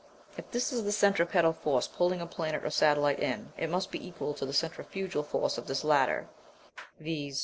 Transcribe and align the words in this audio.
If 0.35 0.49
this 0.49 0.73
is 0.73 0.83
the 0.83 0.91
centripetal 0.91 1.53
force 1.53 1.87
pulling 1.87 2.21
a 2.21 2.25
planet 2.25 2.63
or 2.65 2.71
satellite 2.71 3.19
in, 3.19 3.53
it 3.55 3.69
must 3.69 3.91
be 3.91 4.03
equal 4.03 4.33
to 4.33 4.47
the 4.47 4.51
centrifugal 4.51 5.21
force 5.21 5.59
of 5.59 5.67
this 5.67 5.83
latter, 5.83 6.27
viz. 6.99 7.39